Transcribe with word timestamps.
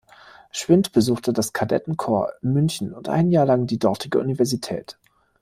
Schwind 0.49 0.93
besuchte 0.93 1.31
das 1.31 1.53
Kadettenkorps 1.53 2.33
in 2.41 2.53
München 2.53 2.91
und 2.91 3.07
ein 3.07 3.29
Jahr 3.29 3.45
lang 3.45 3.67
die 3.67 3.77
dortige 3.77 4.17
Universität. 4.17 4.97